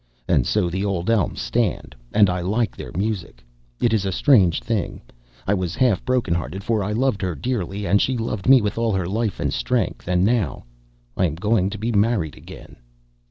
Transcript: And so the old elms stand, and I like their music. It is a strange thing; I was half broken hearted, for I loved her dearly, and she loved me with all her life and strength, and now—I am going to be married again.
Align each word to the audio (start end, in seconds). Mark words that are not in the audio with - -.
And 0.27 0.47
so 0.47 0.67
the 0.67 0.83
old 0.83 1.11
elms 1.11 1.39
stand, 1.39 1.95
and 2.11 2.27
I 2.27 2.41
like 2.41 2.75
their 2.75 2.91
music. 2.97 3.45
It 3.79 3.93
is 3.93 4.03
a 4.03 4.11
strange 4.11 4.59
thing; 4.63 4.99
I 5.45 5.53
was 5.53 5.75
half 5.75 6.03
broken 6.03 6.33
hearted, 6.33 6.63
for 6.63 6.83
I 6.83 6.91
loved 6.91 7.21
her 7.21 7.35
dearly, 7.35 7.85
and 7.85 8.01
she 8.01 8.17
loved 8.17 8.49
me 8.49 8.63
with 8.63 8.79
all 8.79 8.93
her 8.93 9.05
life 9.07 9.39
and 9.39 9.53
strength, 9.53 10.07
and 10.07 10.25
now—I 10.25 11.27
am 11.27 11.35
going 11.35 11.69
to 11.69 11.77
be 11.77 11.91
married 11.91 12.35
again. 12.35 12.77